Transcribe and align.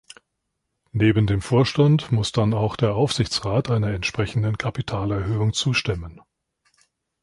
Neben 0.93 1.27
dem 1.27 1.41
Vorstand 1.43 2.11
muss 2.11 2.31
dann 2.31 2.55
auch 2.55 2.75
der 2.75 2.95
Aufsichtsrat 2.95 3.69
einer 3.69 3.91
entsprechenden 3.91 4.57
Kapitalerhöhung 4.57 5.53
zustimmen. 5.53 6.21